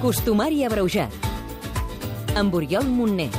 Costumari 0.00 0.60
abreujat. 0.64 1.12
Amb 2.36 2.54
Oriol 2.54 2.84
Montner. 2.84 3.30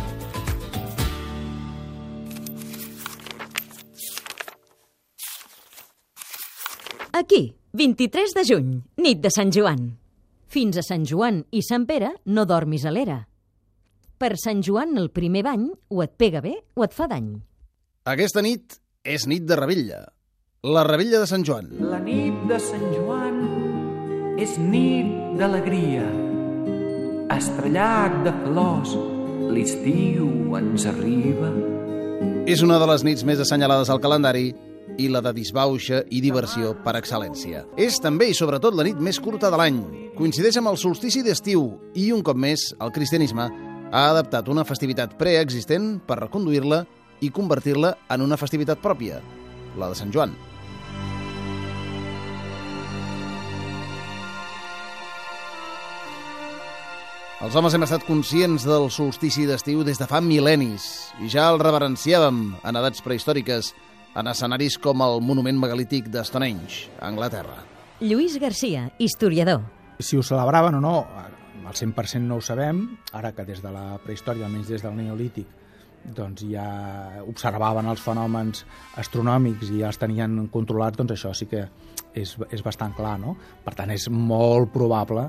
Aquí, 7.14 7.56
23 7.74 8.34
de 8.34 8.44
juny, 8.50 8.74
nit 8.98 9.22
de 9.22 9.30
Sant 9.30 9.54
Joan. 9.54 9.86
Fins 10.50 10.82
a 10.82 10.84
Sant 10.86 11.06
Joan 11.06 11.44
i 11.54 11.62
Sant 11.62 11.86
Pere 11.86 12.16
no 12.26 12.46
dormis 12.50 12.86
a 12.90 12.94
l'era. 12.94 13.20
Per 14.18 14.34
Sant 14.42 14.64
Joan 14.66 14.98
el 14.98 15.12
primer 15.14 15.44
bany 15.46 15.70
o 15.94 16.02
et 16.02 16.18
pega 16.18 16.42
bé 16.42 16.56
o 16.74 16.86
et 16.86 16.94
fa 16.94 17.06
dany. 17.06 17.36
Aquesta 18.10 18.42
nit 18.42 18.80
és 19.06 19.28
nit 19.30 19.46
de 19.46 19.60
rebella. 19.62 20.08
La 20.66 20.82
rebella 20.90 21.22
de 21.22 21.30
Sant 21.30 21.46
Joan. 21.46 21.70
La 21.86 22.02
nit 22.02 22.48
de 22.50 22.58
Sant 22.58 22.88
Joan 22.96 23.44
és 24.42 24.58
nit 24.58 25.38
d'alegria. 25.38 26.27
Estrellat 27.28 28.14
de 28.24 28.32
flors, 28.46 28.94
l'estiu 29.52 30.56
ens 30.56 30.86
arriba. 30.88 31.50
És 32.48 32.64
una 32.64 32.78
de 32.80 32.88
les 32.88 33.04
nits 33.04 33.26
més 33.28 33.42
assenyalades 33.44 33.92
al 33.92 34.00
calendari 34.00 34.54
i 34.96 35.10
la 35.12 35.20
de 35.26 35.34
disbauxa 35.36 36.06
i 36.08 36.22
diversió 36.24 36.72
per 36.86 36.96
excel·lència. 36.96 37.66
És 37.76 38.00
també 38.00 38.30
i 38.32 38.38
sobretot 38.38 38.78
la 38.80 38.88
nit 38.88 39.04
més 39.04 39.20
curta 39.20 39.52
de 39.52 39.60
l'any. 39.60 39.82
Coincideix 40.16 40.62
amb 40.62 40.72
el 40.72 40.80
solstici 40.80 41.20
d'estiu 41.26 41.68
i, 42.00 42.14
un 42.16 42.24
cop 42.24 42.40
més, 42.40 42.70
el 42.80 42.96
cristianisme 42.96 43.52
ha 43.92 44.08
adaptat 44.14 44.48
una 44.48 44.64
festivitat 44.64 45.20
preexistent 45.20 45.98
per 46.08 46.22
reconduir-la 46.24 46.86
i 47.20 47.34
convertir-la 47.36 47.98
en 48.16 48.24
una 48.24 48.40
festivitat 48.40 48.80
pròpia, 48.80 49.20
la 49.76 49.92
de 49.92 50.00
Sant 50.00 50.16
Joan. 50.16 50.32
Els 57.38 57.54
homes 57.54 57.76
hem 57.78 57.84
estat 57.86 58.02
conscients 58.02 58.64
del 58.66 58.88
solstici 58.90 59.44
d'estiu 59.46 59.84
des 59.86 60.00
de 60.02 60.08
fa 60.10 60.18
mil·lennis 60.26 60.88
i 61.22 61.28
ja 61.30 61.44
el 61.52 61.60
reverenciàvem 61.62 62.40
en 62.66 62.80
edats 62.80 63.04
prehistòriques 63.06 63.70
en 64.18 64.30
escenaris 64.32 64.80
com 64.82 65.04
el 65.06 65.22
monument 65.22 65.60
megalític 65.62 66.08
de 66.10 66.24
Stonehenge, 66.26 66.88
a 66.98 67.12
Anglaterra. 67.12 67.60
Lluís 68.02 68.40
Garcia, 68.42 68.88
historiador. 68.98 69.62
Si 70.00 70.18
ho 70.18 70.26
celebraven 70.26 70.80
o 70.80 70.82
no, 70.82 70.96
al 71.06 71.78
100% 71.78 72.26
no 72.26 72.40
ho 72.40 72.42
sabem, 72.42 72.82
ara 73.14 73.36
que 73.38 73.46
des 73.46 73.62
de 73.62 73.70
la 73.70 74.00
prehistòria, 74.02 74.50
almenys 74.50 74.74
des 74.74 74.82
del 74.82 74.98
Neolític, 74.98 75.54
doncs 76.18 76.42
ja 76.50 76.66
observaven 77.22 77.86
els 77.92 78.02
fenòmens 78.02 78.64
astronòmics 78.98 79.70
i 79.70 79.84
ja 79.84 79.92
els 79.92 80.02
tenien 80.02 80.48
controlats, 80.50 80.98
doncs 80.98 81.14
això 81.14 81.36
sí 81.38 81.46
que 81.52 81.68
és, 82.18 82.34
és 82.50 82.66
bastant 82.66 82.98
clar, 82.98 83.18
no? 83.22 83.36
Per 83.66 83.76
tant, 83.78 83.94
és 83.94 84.10
molt 84.10 84.72
probable? 84.74 85.28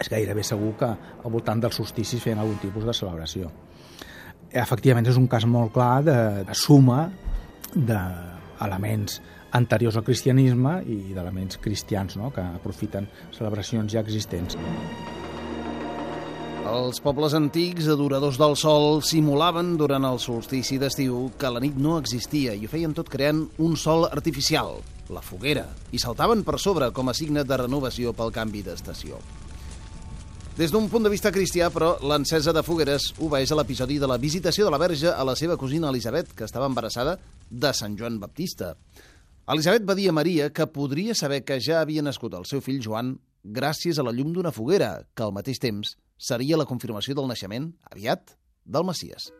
És 0.00 0.10
gairebé 0.10 0.42
segur 0.46 0.72
que 0.78 0.88
al 0.90 1.32
voltant 1.32 1.60
dels 1.62 1.76
solsticis 1.78 2.22
feien 2.22 2.40
algun 2.42 2.58
tipus 2.62 2.86
de 2.86 2.94
celebració. 2.96 3.50
Efectivament, 4.54 5.06
és 5.10 5.18
un 5.18 5.28
cas 5.30 5.46
molt 5.50 5.72
clar 5.74 6.02
de, 6.06 6.16
de 6.46 6.54
suma 6.58 7.08
d'elements 7.74 9.20
anteriors 9.54 9.96
al 9.98 10.06
cristianisme 10.06 10.80
i 10.90 11.14
d'elements 11.14 11.58
cristians 11.62 12.18
no? 12.18 12.30
que 12.34 12.42
aprofiten 12.42 13.06
celebracions 13.34 13.92
ja 13.94 14.02
existents. 14.02 14.58
Els 16.64 16.98
pobles 17.04 17.34
antics, 17.36 17.90
adoradors 17.92 18.38
del 18.40 18.54
sol, 18.56 19.02
simulaven 19.04 19.74
durant 19.76 20.06
el 20.08 20.18
solstici 20.22 20.78
d'estiu 20.80 21.28
que 21.38 21.50
la 21.52 21.60
nit 21.60 21.76
no 21.76 21.98
existia 22.00 22.54
i 22.56 22.64
ho 22.64 22.72
feien 22.72 22.96
tot 22.96 23.10
creant 23.12 23.44
un 23.60 23.76
sol 23.76 24.08
artificial, 24.08 24.78
la 25.12 25.22
foguera, 25.22 25.68
i 25.92 26.00
saltaven 26.00 26.42
per 26.42 26.56
sobre 26.58 26.88
com 26.96 27.12
a 27.12 27.14
signe 27.14 27.44
de 27.44 27.60
renovació 27.60 28.16
pel 28.16 28.32
canvi 28.32 28.64
d'estació. 28.64 29.20
Des 30.54 30.70
d'un 30.70 30.84
punt 30.86 31.02
de 31.02 31.10
vista 31.10 31.32
cristià, 31.34 31.66
però, 31.74 31.96
l'encesa 32.06 32.52
de 32.54 32.62
fogueres 32.62 33.08
obeeix 33.18 33.50
a 33.50 33.56
l'episodi 33.58 33.96
de 33.98 34.06
la 34.06 34.20
visitació 34.22 34.68
de 34.68 34.70
la 34.70 34.78
verge 34.78 35.10
a 35.10 35.24
la 35.26 35.34
seva 35.34 35.56
cosina 35.58 35.90
Elisabet, 35.90 36.30
que 36.30 36.46
estava 36.46 36.68
embarassada 36.70 37.16
de 37.50 37.72
Sant 37.74 37.98
Joan 37.98 38.20
Baptista. 38.22 38.76
Elisabet 39.50 39.82
va 39.82 39.98
dir 39.98 40.08
a 40.12 40.14
Maria 40.14 40.52
que 40.54 40.70
podria 40.70 41.18
saber 41.18 41.42
que 41.42 41.58
ja 41.58 41.80
havia 41.82 42.06
nascut 42.06 42.38
el 42.38 42.46
seu 42.46 42.62
fill 42.62 42.78
Joan 42.78 43.16
gràcies 43.42 43.98
a 43.98 44.06
la 44.06 44.14
llum 44.14 44.30
d'una 44.32 44.54
foguera, 44.54 45.00
que 45.10 45.26
al 45.26 45.34
mateix 45.34 45.58
temps 45.58 45.96
seria 46.16 46.56
la 46.56 46.70
confirmació 46.70 47.18
del 47.18 47.26
naixement, 47.26 47.72
aviat, 47.90 48.38
del 48.64 48.86
Messies 48.86 49.32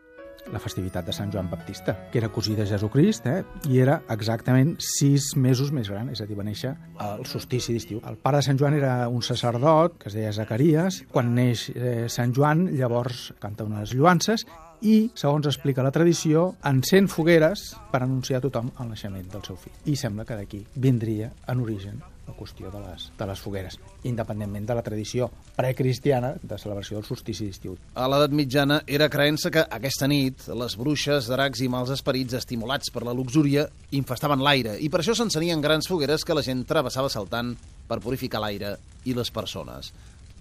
la 0.51 0.61
festivitat 0.61 1.05
de 1.07 1.13
Sant 1.15 1.31
Joan 1.33 1.49
Baptista, 1.49 1.95
que 2.11 2.19
era 2.19 2.29
cosí 2.29 2.55
de 2.55 2.65
Jesucrist, 2.67 3.25
eh? 3.27 3.43
i 3.69 3.79
era 3.81 4.01
exactament 4.13 4.75
sis 4.79 5.31
mesos 5.35 5.71
més 5.75 5.89
gran, 5.89 6.09
és 6.13 6.21
a 6.21 6.27
dir, 6.29 6.37
va 6.37 6.45
néixer 6.45 6.75
al 7.01 7.25
solstici 7.29 7.75
d'estiu. 7.75 8.01
El 8.07 8.19
pare 8.21 8.41
de 8.41 8.47
Sant 8.49 8.59
Joan 8.61 8.77
era 8.77 8.95
un 9.09 9.23
sacerdot, 9.25 9.97
que 10.01 10.09
es 10.11 10.17
deia 10.17 10.33
Zacarias. 10.35 11.03
Quan 11.11 11.33
neix 11.35 11.69
eh, 11.75 12.05
Sant 12.11 12.35
Joan, 12.35 12.67
llavors 12.77 13.31
canta 13.41 13.67
unes 13.67 13.95
lluances 13.95 14.45
i, 14.81 15.11
segons 15.17 15.47
explica 15.49 15.85
la 15.85 15.93
tradició, 15.95 16.51
encén 16.67 17.07
fogueres 17.11 17.71
per 17.91 18.03
anunciar 18.03 18.41
a 18.41 18.47
tothom 18.47 18.73
el 18.79 18.91
naixement 18.91 19.29
del 19.31 19.45
seu 19.47 19.57
fill. 19.59 19.73
I 19.89 19.95
sembla 19.99 20.27
que 20.27 20.37
d'aquí 20.37 20.65
vindria 20.75 21.31
en 21.47 21.63
origen 21.63 22.03
la 22.27 22.35
qüestió 22.37 22.71
de 22.73 22.81
les, 22.81 23.09
de 23.17 23.27
les 23.29 23.41
fogueres, 23.41 23.77
independentment 24.03 24.65
de 24.65 24.77
la 24.77 24.83
tradició 24.85 25.29
precristiana 25.55 26.33
de 26.41 26.57
celebració 26.61 26.97
del 26.97 27.07
solstici 27.07 27.47
d'estiu. 27.49 27.77
A 27.95 28.07
l'edat 28.11 28.33
mitjana 28.35 28.81
era 28.87 29.09
creença 29.13 29.51
que 29.53 29.65
aquesta 29.77 30.09
nit 30.11 30.47
les 30.49 30.77
bruixes, 30.79 31.29
dracs 31.31 31.61
i 31.61 31.69
mals 31.71 31.93
esperits 31.95 32.37
estimulats 32.37 32.91
per 32.93 33.05
la 33.05 33.15
luxúria 33.15 33.67
infestaven 33.95 34.43
l'aire 34.43 34.77
i 34.81 34.89
per 34.89 35.03
això 35.03 35.15
s'encenien 35.17 35.61
grans 35.63 35.89
fogueres 35.91 36.25
que 36.25 36.37
la 36.37 36.45
gent 36.45 36.65
travessava 36.67 37.11
saltant 37.13 37.55
per 37.87 38.01
purificar 38.01 38.41
l'aire 38.41 38.75
i 39.05 39.13
les 39.13 39.31
persones. 39.31 39.93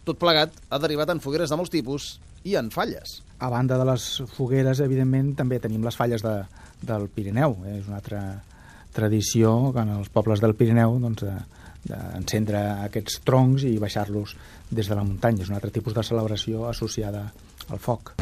Tot 0.05 0.21
plegat 0.21 0.53
ha 0.69 0.81
derivat 0.81 1.13
en 1.13 1.21
fogueres 1.25 1.53
de 1.53 1.57
molts 1.57 1.73
tipus 1.73 2.15
i 2.45 2.59
en 2.61 2.69
falles. 2.73 3.21
A 3.41 3.49
banda 3.53 3.79
de 3.81 3.87
les 3.89 4.05
fogueres, 4.37 4.81
evidentment, 4.85 5.33
també 5.37 5.59
tenim 5.61 5.85
les 5.85 5.97
falles 5.97 6.25
de, 6.25 6.35
del 6.85 7.09
Pirineu. 7.09 7.57
Eh? 7.65 7.79
És 7.81 7.89
una 7.89 8.01
altra 8.03 8.21
tradició 8.95 9.73
que 9.75 9.83
en 9.83 9.95
els 9.97 10.11
pobles 10.13 10.45
del 10.45 10.55
Pirineu 10.59 10.99
doncs, 11.03 11.25
de, 11.25 11.64
d'encendre 11.85 12.61
aquests 12.87 13.21
troncs 13.25 13.67
i 13.69 13.77
baixar-los 13.79 14.37
des 14.71 14.89
de 14.89 14.97
la 14.97 15.05
muntanya. 15.05 15.45
És 15.45 15.53
un 15.53 15.59
altre 15.59 15.73
tipus 15.75 15.95
de 15.97 16.05
celebració 16.07 16.69
associada 16.69 17.29
al 17.69 17.81
foc. 17.81 18.15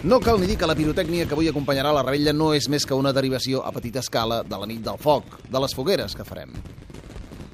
No 0.00 0.16
cal 0.16 0.38
ni 0.40 0.46
dir 0.48 0.56
que 0.56 0.64
la 0.64 0.74
pirotècnia 0.74 1.26
que 1.28 1.36
avui 1.36 1.50
acompanyarà 1.50 1.90
la 1.92 2.00
rebella 2.06 2.32
no 2.32 2.54
és 2.56 2.70
més 2.72 2.86
que 2.88 2.96
una 2.96 3.12
derivació 3.12 3.60
a 3.60 3.72
petita 3.76 4.00
escala 4.00 4.40
de 4.48 4.56
la 4.56 4.68
nit 4.68 4.80
del 4.80 4.96
foc, 4.96 5.36
de 5.44 5.60
les 5.60 5.76
fogueres 5.76 6.16
que 6.16 6.24
farem. 6.24 6.54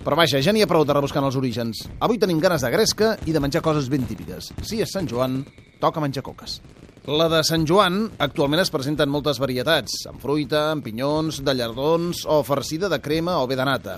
Però 0.06 0.14
vaja, 0.14 0.38
ja 0.38 0.52
n'hi 0.54 0.62
ha 0.62 0.68
prou 0.70 0.84
de 0.86 0.94
rebuscant 0.94 1.26
els 1.26 1.34
orígens. 1.34 1.80
Avui 1.98 2.20
tenim 2.22 2.38
ganes 2.38 2.62
de 2.62 2.70
gresca 2.70 3.16
i 3.26 3.34
de 3.34 3.42
menjar 3.42 3.64
coses 3.66 3.88
ben 3.90 4.06
típiques. 4.06 4.52
Si 4.62 4.78
és 4.78 4.94
Sant 4.94 5.10
Joan, 5.10 5.40
toca 5.82 5.98
menjar 5.98 6.22
coques. 6.22 6.60
La 7.06 7.28
de 7.30 7.38
Sant 7.46 7.62
Joan 7.70 8.00
actualment 8.18 8.58
es 8.58 8.72
presenta 8.74 9.04
en 9.06 9.12
moltes 9.14 9.38
varietats, 9.38 9.92
amb 10.10 10.18
fruita, 10.18 10.72
amb 10.72 10.82
pinyons, 10.82 11.36
de 11.46 11.52
llardons 11.54 12.24
o 12.26 12.40
farcida 12.42 12.88
de 12.90 12.98
crema 12.98 13.36
o 13.38 13.44
bé 13.46 13.54
de 13.54 13.62
nata. 13.62 13.92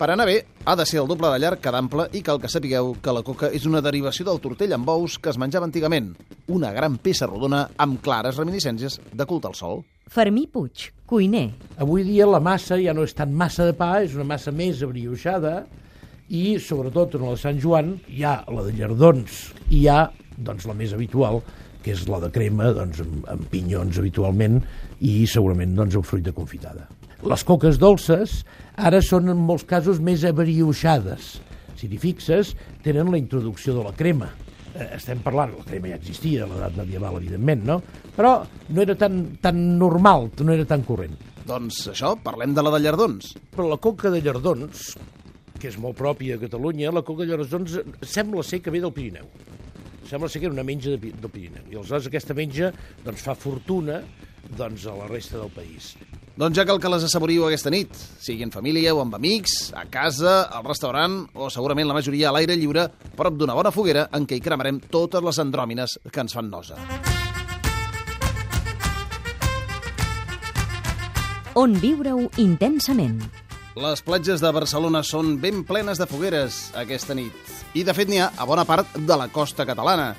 Per 0.00 0.06
anar 0.08 0.24
bé, 0.24 0.38
ha 0.64 0.72
de 0.80 0.86
ser 0.88 1.02
el 1.02 1.10
doble 1.10 1.28
de 1.34 1.42
llarg 1.42 1.60
que 1.60 1.74
d'ample 1.74 2.06
i 2.16 2.22
cal 2.24 2.40
que 2.40 2.48
sapigueu 2.48 2.94
que 3.04 3.12
la 3.12 3.20
coca 3.26 3.50
és 3.52 3.66
una 3.68 3.82
derivació 3.84 4.24
del 4.24 4.40
tortell 4.40 4.72
amb 4.72 4.88
ous 4.88 5.18
que 5.20 5.28
es 5.34 5.36
menjava 5.36 5.68
antigament. 5.68 6.14
Una 6.48 6.70
gran 6.72 6.96
peça 6.96 7.28
rodona 7.28 7.66
amb 7.76 8.00
clares 8.00 8.40
reminiscències 8.40 8.96
de 9.12 9.28
culte 9.28 9.52
al 9.52 9.58
sol. 9.60 9.84
Fermí 10.08 10.46
Puig, 10.48 10.86
cuiner. 11.04 11.50
Avui 11.76 12.08
dia 12.08 12.24
la 12.24 12.40
massa 12.40 12.80
ja 12.80 12.96
no 12.96 13.04
és 13.04 13.12
tan 13.20 13.36
massa 13.36 13.68
de 13.68 13.76
pa, 13.76 13.98
és 14.00 14.16
una 14.16 14.30
massa 14.32 14.48
més 14.48 14.80
abrioixada 14.80 15.58
i, 16.32 16.56
sobretot, 16.56 17.20
en 17.20 17.28
la 17.28 17.36
de 17.36 17.44
Sant 17.44 17.60
Joan 17.60 17.98
hi 18.08 18.24
ha 18.24 18.38
la 18.48 18.64
de 18.64 18.72
llardons 18.80 19.44
i 19.68 19.82
hi 19.82 19.86
ha, 19.92 20.06
doncs, 20.40 20.64
la 20.64 20.80
més 20.80 20.96
habitual, 20.96 21.42
que 21.86 21.94
és 21.94 22.02
la 22.10 22.18
de 22.18 22.32
crema, 22.34 22.72
doncs, 22.74 22.98
amb, 23.04 23.26
amb 23.30 23.44
pinyons 23.52 24.00
habitualment, 24.00 24.58
i 25.06 25.20
segurament 25.30 25.76
doncs, 25.78 25.94
amb 25.94 26.08
fruita 26.08 26.34
confitada. 26.34 26.88
Les 27.30 27.44
coques 27.46 27.78
dolces 27.78 28.40
ara 28.76 28.98
són 29.02 29.30
en 29.30 29.38
molts 29.46 29.64
casos 29.70 30.02
més 30.02 30.24
abriuixades. 30.26 31.36
Si 31.78 31.86
t'hi 31.86 32.00
fixes, 32.02 32.56
tenen 32.82 33.12
la 33.12 33.20
introducció 33.20 33.76
de 33.76 33.86
la 33.86 33.94
crema. 33.94 34.32
Eh, 34.74 34.88
estem 34.98 35.22
parlant, 35.22 35.54
la 35.54 35.64
crema 35.68 35.92
ja 35.92 36.00
existia 36.00 36.42
a 36.44 36.50
l'edat 36.50 36.74
medieval, 36.80 37.20
evidentment, 37.22 37.62
no? 37.70 37.80
Però 38.16 38.34
no 38.68 38.82
era 38.82 38.98
tan, 38.98 39.22
tan 39.44 39.62
normal, 39.78 40.32
no 40.42 40.56
era 40.56 40.66
tan 40.66 40.82
corrent. 40.88 41.14
Doncs 41.46 41.84
això, 41.92 42.16
parlem 42.18 42.56
de 42.56 42.66
la 42.66 42.74
de 42.74 42.82
llardons. 42.82 43.36
Però 43.54 43.70
la 43.70 43.78
coca 43.78 44.10
de 44.10 44.24
llardons, 44.24 44.96
que 45.56 45.70
és 45.70 45.78
molt 45.78 45.94
pròpia 46.02 46.34
a 46.34 46.42
Catalunya, 46.42 46.90
la 46.90 47.06
coca 47.06 47.22
de 47.22 47.30
llardons 47.30 47.78
sembla 48.02 48.42
ser 48.42 48.64
que 48.64 48.74
ve 48.74 48.82
del 48.82 48.96
Pirineu 48.96 49.30
sembla 50.08 50.28
ser 50.30 50.40
que 50.40 50.48
era 50.48 50.54
una 50.54 50.66
menja 50.66 50.94
de, 50.94 51.12
del 51.12 51.32
Pirineu. 51.32 51.66
I 51.70 51.80
aleshores 51.80 52.08
aquesta 52.10 52.36
menja 52.36 52.70
doncs, 53.04 53.24
fa 53.24 53.34
fortuna 53.38 54.00
doncs, 54.56 54.86
a 54.86 54.94
la 54.96 55.08
resta 55.10 55.40
del 55.40 55.50
país. 55.54 55.94
Doncs 56.36 56.58
ja 56.58 56.66
cal 56.68 56.76
que 56.76 56.90
les 56.92 57.04
assaboriu 57.06 57.46
aquesta 57.46 57.72
nit, 57.72 57.94
sigui 58.20 58.44
en 58.44 58.52
família 58.52 58.92
o 58.92 59.00
amb 59.00 59.16
amics, 59.16 59.70
a 59.72 59.86
casa, 59.88 60.42
al 60.52 60.66
restaurant 60.66 61.22
o 61.32 61.48
segurament 61.48 61.88
la 61.88 61.96
majoria 61.96 62.28
a 62.28 62.34
l'aire 62.36 62.58
lliure, 62.60 62.90
prop 63.16 63.38
d'una 63.40 63.56
bona 63.56 63.72
foguera 63.72 64.10
en 64.12 64.28
què 64.28 64.36
hi 64.36 64.44
cremarem 64.44 64.82
totes 64.92 65.24
les 65.24 65.40
andròmines 65.40 65.96
que 66.12 66.20
ens 66.20 66.36
fan 66.36 66.52
nosa. 66.52 66.76
On 71.56 71.72
viure-ho 71.80 72.28
intensament. 72.36 73.45
Les 73.76 74.00
platges 74.00 74.40
de 74.40 74.48
Barcelona 74.56 75.02
són 75.04 75.34
ben 75.36 75.58
plenes 75.68 75.98
de 76.00 76.06
fogueres 76.08 76.70
aquesta 76.80 77.12
nit. 77.12 77.34
I, 77.76 77.82
de 77.84 77.92
fet, 77.92 78.08
n'hi 78.08 78.22
ha 78.24 78.30
a 78.32 78.46
bona 78.48 78.62
part 78.64 78.94
de 78.96 79.18
la 79.20 79.26
costa 79.28 79.66
catalana. 79.68 80.14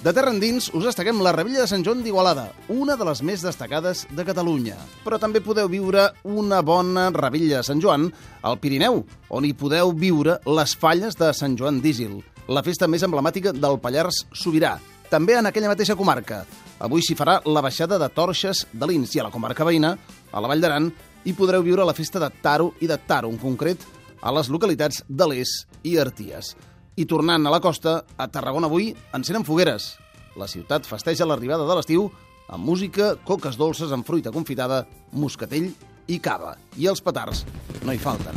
De 0.00 0.14
terra 0.16 0.32
endins 0.32 0.70
us 0.72 0.86
destaquem 0.88 1.20
la 1.20 1.34
Revilla 1.36 1.60
de 1.60 1.68
Sant 1.68 1.84
Joan 1.84 2.00
d'Igualada, 2.00 2.46
una 2.72 2.96
de 2.96 3.04
les 3.04 3.20
més 3.20 3.44
destacades 3.44 4.06
de 4.08 4.24
Catalunya. 4.24 4.78
Però 5.04 5.20
també 5.20 5.44
podeu 5.44 5.68
viure 5.68 6.06
una 6.24 6.62
bona 6.64 7.10
Revilla 7.12 7.60
de 7.60 7.68
Sant 7.68 7.84
Joan 7.84 8.08
al 8.40 8.56
Pirineu, 8.64 9.02
on 9.28 9.44
hi 9.44 9.52
podeu 9.52 9.92
viure 9.92 10.38
les 10.48 10.72
falles 10.72 11.20
de 11.20 11.34
Sant 11.36 11.60
Joan 11.60 11.84
d'Ísil, 11.84 12.16
la 12.48 12.64
festa 12.64 12.88
més 12.88 13.04
emblemàtica 13.04 13.52
del 13.52 13.76
Pallars 13.84 14.24
Sobirà, 14.32 14.78
també 15.12 15.36
en 15.36 15.52
aquella 15.52 15.68
mateixa 15.68 16.00
comarca. 16.00 16.46
Avui 16.80 17.04
s'hi 17.04 17.14
farà 17.14 17.42
la 17.44 17.60
baixada 17.60 18.00
de 18.00 18.08
Torxes 18.08 18.64
de 18.72 18.88
l'Ins 18.88 19.12
i 19.12 19.20
a 19.20 19.28
la 19.28 19.34
comarca 19.36 19.68
veïna, 19.68 19.98
a 20.32 20.40
la 20.40 20.48
Vall 20.48 20.64
d'Aran, 20.64 20.88
i 21.24 21.34
podreu 21.36 21.62
viure 21.62 21.86
la 21.86 21.94
festa 21.94 22.20
de 22.22 22.30
Taro 22.42 22.72
i 22.80 22.88
de 22.90 22.98
Taro, 23.06 23.30
en 23.30 23.38
concret 23.38 23.82
a 24.22 24.32
les 24.34 24.50
localitats 24.50 25.02
de 25.08 25.28
l'Es 25.28 25.54
i 25.86 25.96
Arties. 25.98 26.54
I 26.96 27.06
tornant 27.08 27.46
a 27.46 27.52
la 27.52 27.60
costa, 27.64 28.02
a 28.16 28.28
Tarragona 28.28 28.68
avui 28.68 28.92
encenen 29.16 29.46
fogueres. 29.48 29.94
La 30.36 30.48
ciutat 30.48 30.86
festeja 30.88 31.26
l'arribada 31.28 31.66
de 31.68 31.76
l'estiu 31.76 32.08
amb 32.52 32.66
música, 32.68 33.14
coques 33.24 33.56
dolces 33.56 33.92
amb 33.92 34.06
fruita 34.06 34.32
confitada, 34.32 34.84
moscatell 35.12 35.70
i 36.08 36.18
cava. 36.20 36.56
I 36.76 36.88
els 36.90 37.02
petards 37.04 37.46
no 37.86 37.94
hi 37.94 38.00
falten. 38.00 38.36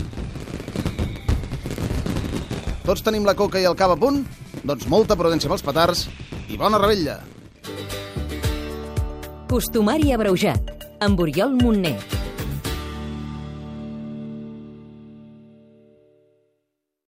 Tots 2.86 3.02
tenim 3.02 3.26
la 3.26 3.36
coca 3.36 3.60
i 3.60 3.66
el 3.66 3.78
cava 3.78 3.98
a 3.98 4.00
punt? 4.00 4.22
Doncs 4.66 4.88
molta 4.90 5.18
prudència 5.18 5.50
amb 5.50 5.58
els 5.58 5.66
petards 5.66 6.06
i 6.50 6.58
bona 6.58 6.80
rebella! 6.82 7.20
Costumari 9.50 10.14
abreujat, 10.14 10.72
amb 11.06 11.20
Oriol 11.22 11.58
Montner. 11.62 12.15